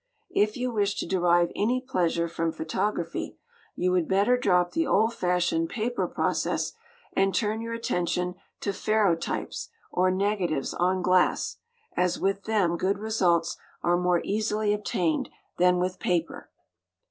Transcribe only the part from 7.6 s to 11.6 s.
your attention to ferrotypes, or negatives on glass,